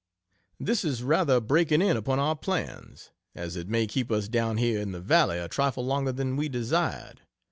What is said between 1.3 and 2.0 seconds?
breaking in